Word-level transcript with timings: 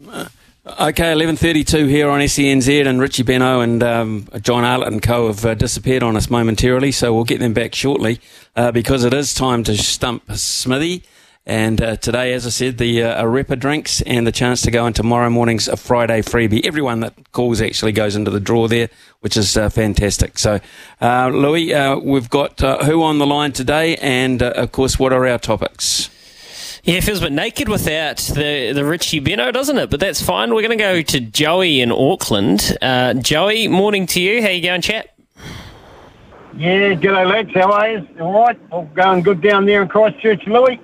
Okay, 0.00 1.12
11.32 1.12 1.88
here 1.88 2.08
on 2.08 2.20
SENZ 2.20 2.86
and 2.86 3.00
Richie 3.00 3.24
Benaud 3.24 3.62
and 3.62 3.82
um, 3.82 4.28
John 4.42 4.62
Arlott 4.62 4.92
and 4.92 5.02
co 5.02 5.26
have 5.26 5.44
uh, 5.44 5.54
disappeared 5.54 6.04
on 6.04 6.16
us 6.16 6.30
momentarily, 6.30 6.92
so 6.92 7.12
we'll 7.12 7.24
get 7.24 7.40
them 7.40 7.52
back 7.52 7.74
shortly 7.74 8.20
uh, 8.54 8.70
because 8.70 9.02
it 9.02 9.12
is 9.12 9.34
time 9.34 9.64
to 9.64 9.76
stump 9.76 10.30
Smithy. 10.30 11.02
And 11.46 11.80
uh, 11.80 11.96
today, 11.96 12.32
as 12.34 12.46
I 12.46 12.50
said, 12.50 12.78
the 12.78 13.02
uh, 13.02 13.56
drinks 13.56 14.02
and 14.02 14.24
the 14.24 14.30
chance 14.30 14.60
to 14.62 14.70
go 14.70 14.86
in 14.86 14.92
tomorrow 14.92 15.30
morning's 15.30 15.66
a 15.66 15.76
Friday 15.76 16.20
freebie. 16.20 16.64
Everyone 16.64 17.00
that 17.00 17.32
calls 17.32 17.60
actually 17.60 17.92
goes 17.92 18.14
into 18.14 18.30
the 18.30 18.38
draw 18.38 18.68
there, 18.68 18.90
which 19.20 19.36
is 19.36 19.56
uh, 19.56 19.70
fantastic. 19.70 20.38
So, 20.38 20.60
uh, 21.00 21.28
Louis, 21.28 21.74
uh, 21.74 21.98
we've 21.98 22.28
got 22.28 22.62
uh, 22.62 22.84
who 22.84 23.02
on 23.02 23.18
the 23.18 23.26
line 23.26 23.52
today, 23.52 23.96
and 23.96 24.42
uh, 24.42 24.50
of 24.50 24.70
course, 24.70 24.98
what 24.98 25.12
are 25.12 25.26
our 25.26 25.38
topics? 25.38 26.10
Yeah, 26.84 26.96
it 26.96 27.04
feels 27.04 27.18
a 27.18 27.22
bit 27.22 27.32
naked 27.32 27.68
without 27.68 28.18
the, 28.18 28.72
the 28.72 28.84
Richie 28.84 29.20
Benaud, 29.20 29.52
doesn't 29.52 29.78
it? 29.78 29.90
But 29.90 30.00
that's 30.00 30.22
fine. 30.22 30.54
We're 30.54 30.62
going 30.62 30.76
to 30.78 30.82
go 30.82 31.02
to 31.02 31.20
Joey 31.20 31.80
in 31.80 31.90
Auckland. 31.90 32.76
Uh, 32.80 33.14
Joey, 33.14 33.68
morning 33.68 34.06
to 34.06 34.20
you. 34.20 34.42
How 34.42 34.48
you 34.48 34.62
going, 34.62 34.80
chat? 34.80 35.14
Yeah, 36.56 36.94
g'day 36.94 37.30
lads, 37.30 37.50
how 37.54 37.70
are 37.70 37.90
you? 37.90 38.08
All 38.20 38.32
right, 38.32 38.58
all 38.72 38.84
going 38.94 39.22
good 39.22 39.40
down 39.40 39.64
there 39.64 39.80
in 39.82 39.88
Christchurch, 39.88 40.44
Louis? 40.46 40.80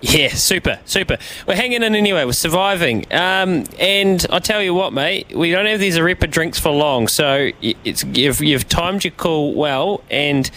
Yeah, 0.00 0.28
super, 0.28 0.78
super. 0.84 1.18
We're 1.46 1.56
hanging 1.56 1.82
in 1.82 1.94
anyway. 1.94 2.24
We're 2.24 2.32
surviving. 2.32 3.04
Um, 3.12 3.64
and 3.78 4.24
I 4.30 4.38
tell 4.38 4.62
you 4.62 4.72
what, 4.72 4.92
mate, 4.92 5.36
we 5.36 5.50
don't 5.50 5.66
have 5.66 5.80
these 5.80 5.98
Arepa 5.98 6.30
drinks 6.30 6.58
for 6.58 6.70
long, 6.70 7.08
so 7.08 7.50
it's 7.60 8.04
you've, 8.04 8.40
you've 8.40 8.68
timed 8.68 9.04
your 9.04 9.10
call 9.10 9.54
well, 9.54 10.02
and 10.10 10.50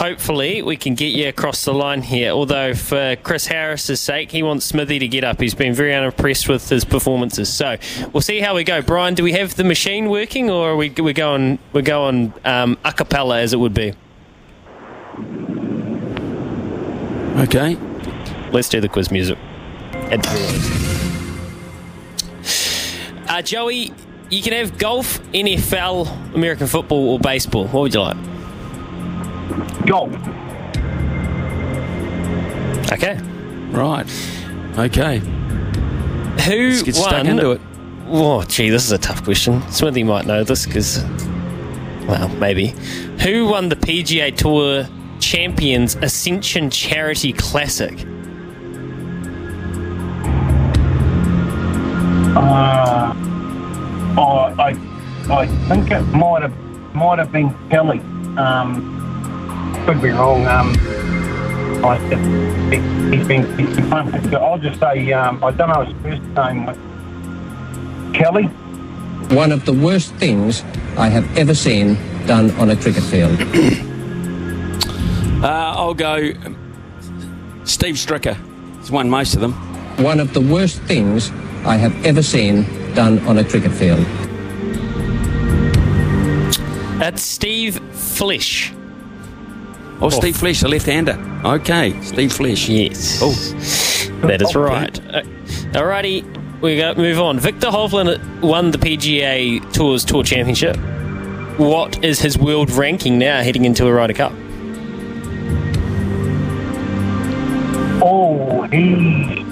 hopefully 0.00 0.62
we 0.62 0.78
can 0.78 0.94
get 0.94 1.08
you 1.08 1.28
across 1.28 1.66
the 1.66 1.74
line 1.74 2.00
here. 2.00 2.30
Although 2.30 2.74
for 2.74 3.16
Chris 3.16 3.46
Harris's 3.46 4.00
sake, 4.00 4.32
he 4.32 4.42
wants 4.42 4.64
Smithy 4.64 4.98
to 4.98 5.06
get 5.06 5.24
up. 5.24 5.38
He's 5.38 5.54
been 5.54 5.74
very 5.74 5.94
unimpressed 5.94 6.48
with 6.48 6.66
his 6.70 6.86
performances. 6.86 7.52
So 7.52 7.76
we'll 8.12 8.22
see 8.22 8.40
how 8.40 8.54
we 8.56 8.64
go. 8.64 8.80
Brian, 8.80 9.14
do 9.14 9.22
we 9.22 9.32
have 9.32 9.56
the 9.56 9.64
machine 9.64 10.08
working, 10.08 10.48
or 10.48 10.70
are 10.70 10.76
we 10.76 10.88
we 10.88 11.12
going 11.12 11.58
we're 11.74 11.82
going 11.82 12.32
um, 12.46 12.78
a 12.82 12.92
cappella 12.92 13.40
as 13.40 13.52
it 13.52 13.58
would 13.58 13.74
be? 13.74 13.92
Okay. 17.42 17.76
Let's 18.52 18.70
do 18.70 18.80
the 18.80 18.88
quiz 18.88 19.10
music. 19.10 19.38
Uh, 23.28 23.42
Joey, 23.42 23.92
you 24.30 24.42
can 24.42 24.54
have 24.54 24.78
golf, 24.78 25.20
NFL, 25.32 26.34
American 26.34 26.66
football, 26.66 27.10
or 27.10 27.20
baseball. 27.20 27.66
What 27.68 27.82
would 27.82 27.94
you 27.94 28.00
like? 28.00 28.39
Golf. 29.90 30.12
Okay. 32.92 33.18
Right. 33.72 34.06
Okay. 34.78 35.18
Who 35.18 36.68
Let's 36.68 36.82
get 36.84 36.94
won? 36.94 37.08
stuck 37.08 37.24
into 37.24 37.50
it. 37.50 37.60
Oh, 38.06 38.44
gee, 38.44 38.70
this 38.70 38.84
is 38.84 38.92
a 38.92 38.98
tough 38.98 39.24
question. 39.24 39.68
Smithy 39.68 40.04
might 40.04 40.26
know 40.26 40.44
this 40.44 40.64
because, 40.64 41.02
well, 42.06 42.28
maybe. 42.36 42.68
Who 43.22 43.48
won 43.48 43.68
the 43.68 43.74
PGA 43.74 44.36
Tour 44.36 44.86
Champions 45.18 45.96
Ascension 45.96 46.70
Charity 46.70 47.32
Classic? 47.32 47.98
Uh, 52.36 53.12
oh, 54.16 54.54
I, 54.56 54.78
I 55.28 55.46
think 55.68 55.90
it 55.90 56.02
might 56.02 56.42
have 56.42 56.56
might 56.94 57.18
have 57.18 57.32
been 57.32 57.52
Kelly. 57.70 57.98
Um, 58.36 59.00
could 59.86 60.02
be 60.02 60.10
wrong. 60.10 60.46
Um, 60.46 60.74
I, 61.84 61.98
he, 62.70 63.16
he's 63.16 63.26
been 63.26 63.58
he's 63.58 63.74
been. 63.76 64.34
I'll 64.34 64.58
just 64.58 64.78
say 64.80 65.12
um, 65.12 65.42
I 65.42 65.50
don't 65.50 65.68
know 65.68 65.84
his 65.84 65.94
first 66.02 66.22
name. 66.22 68.12
Kelly. 68.12 68.44
One 69.34 69.52
of 69.52 69.64
the 69.64 69.72
worst 69.72 70.14
things 70.14 70.62
I 70.96 71.08
have 71.08 71.36
ever 71.38 71.54
seen 71.54 71.94
done 72.26 72.50
on 72.52 72.70
a 72.70 72.76
cricket 72.76 73.04
field. 73.04 73.38
Uh, 75.40 75.72
I'll 75.74 75.94
go 75.94 76.32
um, 76.44 77.62
Steve 77.64 77.94
Stricker. 77.94 78.36
He's 78.78 78.90
won 78.90 79.08
most 79.08 79.34
of 79.34 79.40
them. 79.40 79.54
One 80.04 80.20
of 80.20 80.34
the 80.34 80.40
worst 80.42 80.82
things 80.82 81.30
I 81.64 81.78
have 81.78 82.04
ever 82.04 82.22
seen 82.22 82.64
done 82.92 83.20
on 83.20 83.38
a 83.38 83.44
cricket 83.44 83.72
field. 83.72 84.04
That's 87.00 87.22
Steve 87.22 87.80
Flesch. 87.92 88.70
Oh, 90.02 90.08
Steve 90.08 90.36
Flesch, 90.36 90.60
the 90.62 90.68
left-hander. 90.68 91.18
Okay, 91.44 92.00
Steve 92.00 92.32
Flesch. 92.32 92.68
Yes. 92.68 93.20
Oh, 93.22 93.32
That 94.26 94.40
is 94.40 94.54
right. 94.54 94.98
Uh, 95.14 95.22
alrighty, 95.72 96.22
we 96.62 96.76
go 96.78 96.94
move 96.94 97.20
on. 97.20 97.38
Viktor 97.38 97.66
Hovland 97.68 98.40
won 98.40 98.70
the 98.70 98.78
PGA 98.78 99.60
Tours 99.72 100.04
Tour 100.04 100.24
Championship. 100.24 100.76
What 101.58 102.02
is 102.02 102.20
his 102.20 102.38
world 102.38 102.70
ranking 102.70 103.18
now 103.18 103.42
heading 103.42 103.66
into 103.66 103.86
a 103.86 103.92
Ryder 103.92 104.14
Cup? 104.14 104.32
Oh, 108.02 108.62
he's. 108.72 109.44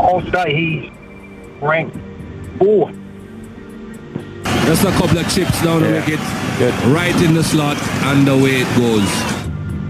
I'll 0.00 0.22
say 0.32 0.54
he's 0.54 0.90
ranked 1.60 1.96
fourth. 2.58 2.96
Just 4.70 4.84
a 4.84 4.92
couple 4.92 5.18
of 5.18 5.28
chips 5.34 5.60
down 5.64 5.82
the 5.82 5.90
wicket, 5.90 6.20
right 6.94 7.22
in 7.22 7.34
the 7.34 7.42
slot, 7.42 7.76
and 8.04 8.28
away 8.28 8.60
it 8.60 8.76
goes. 8.76 9.02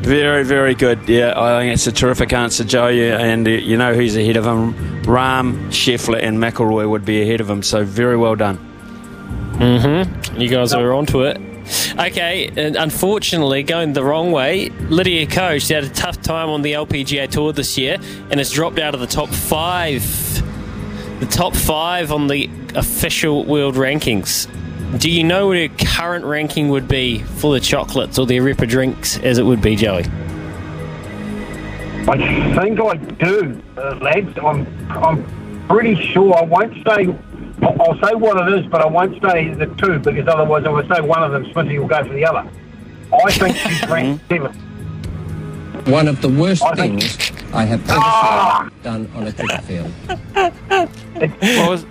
very, 0.00 0.42
very 0.42 0.74
good. 0.74 1.06
Yeah, 1.06 1.34
I 1.36 1.60
think 1.60 1.74
it's 1.74 1.86
a 1.86 1.92
terrific 1.92 2.32
answer, 2.32 2.64
Joe. 2.64 2.88
Yeah, 2.88 3.18
and 3.18 3.46
uh, 3.46 3.50
you 3.50 3.76
know 3.76 3.92
who's 3.92 4.16
ahead 4.16 4.38
of 4.38 4.46
him? 4.46 4.72
Rahm, 5.02 5.66
Scheffler, 5.68 6.22
and 6.22 6.38
McIlroy 6.38 6.88
would 6.88 7.04
be 7.04 7.20
ahead 7.20 7.42
of 7.42 7.50
him. 7.50 7.62
So 7.62 7.84
very 7.84 8.16
well 8.16 8.36
done. 8.36 8.56
Mhm 9.58 10.41
you 10.41 10.48
guys 10.48 10.72
are 10.72 10.94
onto 10.94 11.24
it. 11.24 11.38
Okay, 11.98 12.50
and 12.56 12.74
unfortunately, 12.74 13.62
going 13.62 13.92
the 13.92 14.02
wrong 14.02 14.32
way, 14.32 14.70
Lydia 14.88 15.26
Ko, 15.26 15.58
she 15.58 15.74
had 15.74 15.84
a 15.84 15.91
tough 15.91 16.22
time 16.22 16.48
on 16.48 16.62
the 16.62 16.72
LPGA 16.72 17.30
Tour 17.30 17.52
this 17.52 17.76
year 17.76 17.98
and 18.30 18.41
has 18.41 18.50
dropped 18.50 18.78
out 18.78 18.94
of 18.94 19.00
the 19.00 19.06
top 19.06 19.28
five. 19.28 20.02
The 21.20 21.26
top 21.26 21.54
five 21.54 22.12
on 22.12 22.28
the 22.28 22.48
official 22.74 23.44
world 23.44 23.74
rankings. 23.74 24.48
Do 24.99 25.11
you 25.11 25.23
know 25.25 25.49
what 25.49 25.56
her 25.56 25.69
current 25.69 26.25
ranking 26.25 26.69
would 26.71 26.89
be 26.89 27.21
for 27.23 27.55
the 27.55 27.61
chocolates 27.61 28.19
or 28.19 28.27
the 28.27 28.37
Arepa 28.39 28.69
drinks 28.69 29.19
as 29.21 29.39
it 29.39 29.45
would 29.45 29.62
be, 29.62 29.77
Joey? 29.77 30.05
I 32.09 32.55
think 32.59 32.81
I 32.81 32.97
do, 32.97 33.62
uh, 33.77 33.95
lads. 34.01 34.37
I'm, 34.39 34.67
I'm 34.91 35.67
pretty 35.69 35.95
sure. 36.12 36.34
I 36.37 36.43
won't 36.43 36.75
say. 36.87 37.06
I'll 37.62 37.83
I'll 37.83 38.01
say 38.09 38.15
what 38.15 38.49
it 38.49 38.59
is, 38.59 38.67
but 38.71 38.81
I 38.81 38.87
won't 38.87 39.21
say 39.23 39.53
the 39.55 39.67
two 39.77 39.99
because 40.01 40.27
otherwise, 40.27 40.65
if 40.65 40.91
I 40.91 40.97
say 40.97 41.01
one 41.03 41.22
of 41.22 41.31
them, 41.33 41.45
Smithy 41.53 41.78
will 41.78 41.87
go 41.87 42.03
for 42.05 42.12
the 42.15 42.25
other. 42.25 42.49
I 43.27 43.31
think 43.33 43.57
she's 43.59 43.89
ranked 43.89 44.28
seventh. 44.28 44.57
One 45.87 46.09
of 46.09 46.21
the 46.21 46.28
worst 46.31 46.62
I 46.62 46.75
think- 46.75 47.03
things 47.03 47.33
I 47.55 47.65
have 47.65 47.81
ever 47.89 48.71
seen 48.71 48.83
done 48.83 49.11
on 49.15 49.27
a 49.27 49.33
cricket 49.33 49.62
field. 49.65 49.93
Well, 51.43 51.67
I 51.67 51.69
was- 51.69 51.84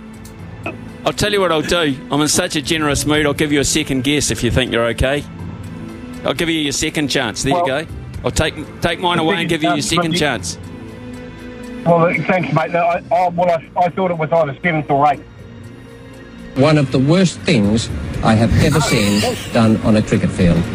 I'll 1.04 1.12
tell 1.14 1.32
you 1.32 1.40
what 1.40 1.50
I'll 1.50 1.62
do. 1.62 1.96
I'm 2.10 2.20
in 2.20 2.28
such 2.28 2.56
a 2.56 2.62
generous 2.62 3.06
mood. 3.06 3.24
I'll 3.26 3.32
give 3.34 3.52
you 3.52 3.60
a 3.60 3.64
second 3.64 4.04
guess 4.04 4.30
if 4.30 4.42
you 4.44 4.50
think 4.50 4.70
you're 4.72 4.84
okay. 4.88 5.24
I'll 6.24 6.34
give 6.34 6.50
you 6.50 6.60
your 6.60 6.72
second 6.72 7.08
chance. 7.08 7.42
There 7.42 7.54
Well- 7.54 7.62
you 7.80 7.84
go. 7.86 7.92
I'll 8.22 8.30
take 8.30 8.54
take 8.82 9.00
mine 9.00 9.18
away 9.18 9.36
and 9.36 9.48
give 9.48 9.62
you 9.62 9.70
your 9.70 9.80
second 9.80 10.12
chance. 10.14 10.58
Well, 11.86 12.12
thanks, 12.26 12.52
mate. 12.54 12.70
No, 12.72 12.80
I, 12.80 13.02
I, 13.10 13.28
well, 13.28 13.50
I, 13.50 13.66
I 13.80 13.88
thought 13.88 14.10
it 14.10 14.18
was 14.18 14.30
either 14.30 14.54
seventh 14.62 14.90
or 14.90 15.10
eighth. 15.10 15.22
One 16.56 16.76
of 16.76 16.92
the 16.92 16.98
worst 16.98 17.38
things 17.40 17.88
I 18.22 18.34
have 18.34 18.52
ever 18.62 18.80
seen 18.80 19.22
done 19.54 19.78
on 19.78 19.96
a 19.96 20.02
cricket 20.02 20.30
field. 20.30 20.62
Do 20.62 20.68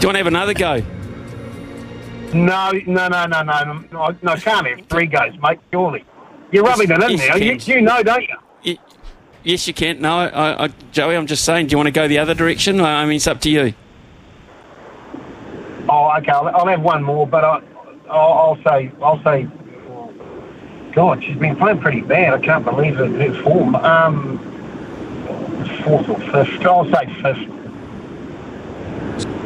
you 0.00 0.08
want 0.08 0.14
to 0.14 0.16
have 0.18 0.26
another 0.26 0.54
go? 0.54 0.80
No, 2.32 2.70
no, 2.86 3.08
no, 3.08 3.26
no, 3.26 3.42
no, 3.42 3.84
no, 3.92 4.16
no, 4.22 4.34
can't 4.36 4.66
have 4.66 4.86
three 4.86 5.06
goes, 5.06 5.32
mate. 5.42 5.60
Surely, 5.70 6.02
you're 6.50 6.64
rubbing 6.64 6.90
it 6.90 7.02
in 7.02 7.10
Yes, 7.10 7.20
there. 7.20 7.38
you 7.38 7.52
You, 7.52 7.74
you 7.76 7.80
know, 7.82 8.02
don't 8.02 8.22
you? 8.22 8.36
Y- 9.44 9.50
Yes, 9.50 9.66
you 9.68 9.74
can. 9.74 10.00
No, 10.00 10.18
I, 10.18 10.64
I, 10.64 10.68
Joey, 10.92 11.16
I'm 11.16 11.26
just 11.26 11.44
saying. 11.44 11.66
Do 11.66 11.72
you 11.72 11.76
want 11.78 11.86
to 11.88 11.92
go 11.92 12.08
the 12.08 12.18
other 12.18 12.34
direction? 12.34 12.80
I 12.80 13.04
mean, 13.04 13.16
it's 13.16 13.26
up 13.26 13.40
to 13.42 13.50
you. 13.50 13.74
Oh, 15.88 16.12
okay. 16.18 16.32
I'll, 16.32 16.48
I'll 16.48 16.66
have 16.66 16.80
one 16.82 17.02
more, 17.02 17.26
but 17.26 17.44
I, 17.44 17.60
I'll, 18.08 18.32
I'll 18.32 18.58
say, 18.64 18.90
I'll 19.02 19.22
say. 19.22 19.46
God, 20.92 21.24
she's 21.24 21.36
been 21.36 21.56
playing 21.56 21.80
pretty 21.80 22.02
bad. 22.02 22.34
I 22.34 22.38
can't 22.38 22.64
believe 22.64 22.94
her, 22.96 23.06
her 23.06 23.42
form. 23.42 23.74
Um, 23.74 24.38
fourth 25.82 26.08
or 26.08 26.18
fifth. 26.20 26.64
I'll 26.64 26.90
say 26.90 27.06
fifth. 27.20 27.50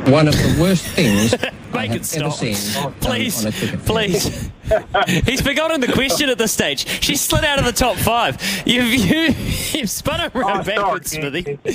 One 0.09 0.29
of 0.29 0.35
the 0.35 0.59
worst 0.61 0.85
things 0.87 1.35
I 1.75 1.87
have 1.87 1.97
it 1.97 2.17
ever 2.17 2.31
seen 2.31 2.55
Please, 3.01 3.45
on 3.45 3.53
a 3.53 3.77
please. 3.79 4.51
He's 5.27 5.41
forgotten 5.41 5.81
the 5.81 5.93
question 5.93 6.29
at 6.29 6.39
this 6.39 6.53
stage. 6.53 6.87
She 7.03 7.17
slid 7.17 7.45
out 7.45 7.59
of 7.59 7.65
the 7.65 7.73
top 7.73 7.97
five. 7.97 8.37
You've, 8.67 8.87
you, 8.95 9.35
you've 9.81 9.91
spun 9.91 10.21
her 10.21 10.31
around 10.39 10.61
Oh, 10.61 10.65
backwards, 10.65 11.11
Smithy. 11.13 11.59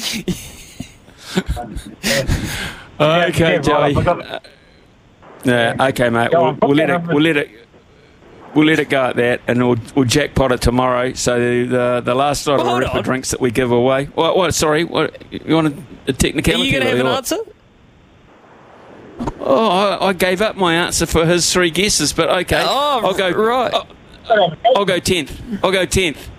Okay, 2.99 3.53
yeah, 3.53 3.57
Joey. 3.59 3.93
forgot- 3.95 4.21
uh, 4.25 4.39
Yeah, 5.43 5.75
okay, 5.89 6.09
mate. 6.09 6.29
We'll, 6.31 6.57
we'll 6.61 6.75
let 6.75 6.89
it. 6.89 7.01
We'll 7.07 7.21
let 7.21 7.37
it. 7.37 7.49
we'll 8.53 8.65
let 8.67 8.79
it 8.79 8.89
go 8.89 9.05
at 9.05 9.15
that, 9.17 9.41
and 9.47 9.67
we'll, 9.67 9.77
we'll 9.95 10.05
jackpot 10.05 10.51
it 10.51 10.61
tomorrow. 10.61 11.11
So 11.13 11.39
the 11.65 12.01
the 12.05 12.15
last 12.15 12.45
lot 12.47 12.59
Well, 12.59 12.77
of 12.77 12.83
hold 12.85 13.01
Arepa 13.01 13.03
drinks 13.03 13.31
that 13.31 13.41
we 13.41 13.51
give 13.51 13.71
away. 13.71 14.05
What? 14.05 14.37
what 14.37 14.53
sorry, 14.53 14.83
what? 14.83 15.21
You 15.31 15.55
want 15.55 15.67
a, 16.07 16.11
a 16.11 16.13
Are 16.13 16.27
you 16.63 16.71
going 16.71 16.83
to 16.83 16.89
have 16.89 16.99
an 16.99 17.05
what? 17.07 17.17
answer? 17.17 17.37
Oh, 19.45 19.69
I, 19.69 20.07
I 20.07 20.13
gave 20.13 20.41
up 20.41 20.55
my 20.55 20.73
answer 20.73 21.05
for 21.05 21.25
his 21.25 21.51
three 21.51 21.69
guesses, 21.69 22.13
but 22.13 22.29
okay. 22.29 22.63
Oh, 22.65 23.01
I'll 23.03 23.13
go 23.13 23.29
right. 23.31 23.73
I'll, 24.29 24.57
I'll 24.75 24.85
go 24.85 24.99
tenth. 24.99 25.41
I'll 25.63 25.71
go 25.71 25.85
tenth. 25.85 26.29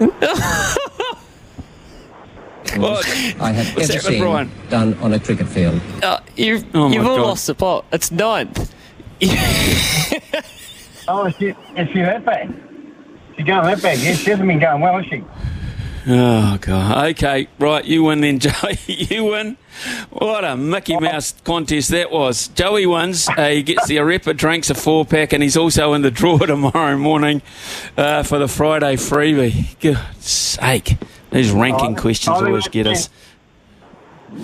What? 2.76 3.04
I 3.40 3.50
have 3.50 3.76
ever 3.76 3.98
seen 4.00 4.20
Brian? 4.20 4.50
done 4.68 4.94
on 4.98 5.12
a 5.12 5.18
cricket 5.18 5.48
field. 5.48 5.80
Uh, 6.04 6.20
you've 6.36 6.64
Oh, 6.72 6.88
you've 6.90 7.04
all 7.06 7.16
God. 7.16 7.26
lost 7.26 7.46
the 7.48 7.54
plot. 7.56 7.84
It's 7.92 8.12
ninth. 8.12 8.72
Oh, 11.08 11.24
is 11.26 11.34
she, 11.36 11.46
is 11.48 11.88
she 11.88 12.00
that 12.02 12.24
bad? 12.24 12.54
She's 13.36 13.44
going 13.44 13.64
that 13.64 13.82
bad. 13.82 13.98
Yes, 13.98 14.18
she 14.18 14.30
hasn't 14.30 14.46
been 14.46 14.60
going 14.60 14.80
well, 14.80 14.98
has 14.98 15.06
she? 15.06 15.24
Oh 16.06 16.58
god. 16.60 17.08
Okay, 17.10 17.48
right. 17.58 17.84
You 17.84 18.04
win 18.04 18.20
then, 18.20 18.38
Joey. 18.40 18.78
you 18.86 19.24
win. 19.26 19.56
What 20.10 20.44
a 20.44 20.56
Mickey 20.56 20.98
Mouse 20.98 21.34
contest 21.44 21.90
that 21.90 22.10
was. 22.10 22.48
Joey 22.48 22.86
wins. 22.86 23.28
Uh, 23.28 23.48
he 23.48 23.62
gets 23.62 23.86
the 23.86 23.96
Arepa 23.98 24.36
drinks 24.36 24.70
a 24.70 24.74
four 24.74 25.04
pack, 25.04 25.32
and 25.32 25.42
he's 25.42 25.56
also 25.56 25.92
in 25.92 26.02
the 26.02 26.10
draw 26.10 26.38
tomorrow 26.46 26.96
morning 26.96 27.42
uh, 27.96 28.22
for 28.22 28.38
the 28.38 28.48
Friday 28.48 28.96
freebie. 28.96 29.78
God's 29.80 30.24
sake, 30.26 30.96
these 31.30 31.50
ranking 31.50 31.96
Oh, 31.98 32.00
questions 32.00 32.34
I 32.34 32.38
think 32.38 32.48
always 32.48 32.68
get 32.68 32.86
us. 32.86 33.08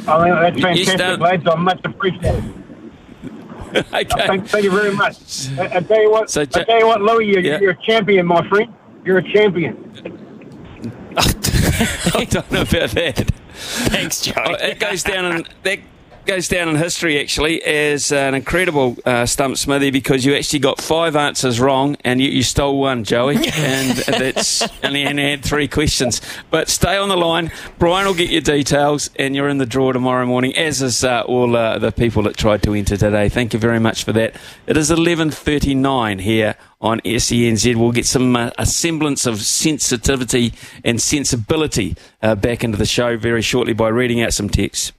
I 0.09 0.23
think 0.25 0.35
that's 0.41 0.61
fantastic, 0.61 0.99
start- 0.99 1.21
lads. 1.21 1.47
I 1.49 1.55
much 1.55 1.81
appreciate 1.85 2.25
it. 2.35 2.45
okay. 3.95 4.27
Thank, 4.27 4.49
thank 4.49 4.65
you 4.65 4.71
very 4.71 4.95
much. 4.95 5.49
I, 5.59 5.77
I 5.77 5.81
tell 5.81 6.01
you 6.03 6.11
what, 6.11 6.31
So, 6.31 6.43
I 6.43 6.45
tell 6.45 6.79
you 6.79 6.87
what, 6.87 7.01
Louis, 7.03 7.27
you're, 7.27 7.41
Yeah. 7.41 7.61
you're 7.61 7.71
a 7.73 7.83
champion, 7.83 8.27
my 8.27 8.47
friend. 8.49 8.73
You're 9.05 9.19
a 9.19 9.33
champion. 9.33 10.16
I 11.17 12.27
don't 12.29 12.51
know 12.51 12.63
about 12.63 12.91
that. 12.91 13.31
Thanks, 13.55 14.21
Joey. 14.21 14.35
Oh, 14.37 14.55
it 14.55 14.79
goes 14.79 15.03
down 15.03 15.25
and 15.25 15.49
that 15.63 15.79
goes 16.27 16.49
down 16.49 16.69
in 16.69 16.77
history 16.77 17.21
actually 17.21 17.63
as 17.63 18.11
an 18.11 18.35
incredible 18.35 18.97
uh, 19.05 19.25
stump 19.25 19.57
smithy 19.57 19.91
because 19.91 20.25
you 20.25 20.35
actually 20.35 20.59
got 20.59 20.81
five 20.81 21.15
answers 21.15 21.61
wrong 21.61 21.97
and 22.05 22.21
you, 22.21 22.29
you 22.29 22.43
stole 22.43 22.79
one, 22.79 23.05
Joey, 23.05 23.37
and 23.55 23.97
that's 23.99 24.63
and 24.83 25.19
had 25.19 25.45
three 25.45 25.69
questions. 25.69 26.21
But 26.51 26.69
stay 26.69 26.97
on 26.97 27.09
the 27.09 27.17
line. 27.17 27.53
Brian 27.79 28.07
will 28.07 28.15
get 28.15 28.31
your 28.31 28.41
details, 28.41 29.11
and 29.17 29.35
you're 29.35 29.49
in 29.49 29.59
the 29.59 29.67
draw 29.67 29.93
tomorrow 29.93 30.27
morning, 30.27 30.57
as 30.57 30.83
is 30.83 31.05
uh, 31.05 31.23
all 31.23 31.55
uh, 31.57 31.79
the 31.79 31.93
people 31.93 32.23
that 32.25 32.37
tried 32.37 32.63
to 32.65 32.75
enter 32.75 32.97
today. 32.97 33.29
Thank 33.29 33.53
you 33.53 33.59
very 33.59 33.79
much 33.79 34.05
for 34.05 34.13
that. 34.13 34.35
It 34.67 34.77
is 34.77 34.91
11:39 34.91 36.21
here 36.21 36.57
on 36.81 37.01
SENZ. 37.01 37.77
We'll 37.77 37.93
get 37.93 38.07
some 38.07 38.37
uh, 38.37 38.51
a 38.59 38.67
semblance 38.67 39.27
of 39.27 39.41
sensitivity 39.43 40.53
and 40.85 41.01
sensibility 41.01 41.97
uh, 42.23 42.35
back 42.35 42.65
into 42.65 42.77
the 42.77 42.87
show 42.87 43.17
very 43.17 43.43
shortly 43.43 43.73
by 43.73 43.89
reading 43.89 44.21
out 44.21 44.33
some 44.33 44.49
text. 44.49 44.93